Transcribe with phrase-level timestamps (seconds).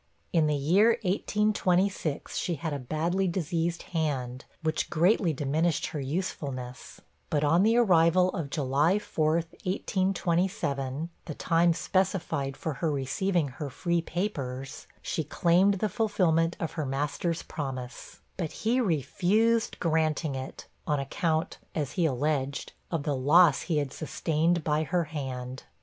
[0.33, 7.01] In the year 1826, she had a badly diseased hand, which greatly diminished her usefulness;
[7.29, 13.69] but on the arrival of July 4, 1827, the time specified for her receiving her
[13.69, 20.65] 'free papers,' she claimed the fulfilment of her master's promise; but he refused granting it,
[20.87, 25.65] on account (as he alleged) of the loss he had sustained by her hand.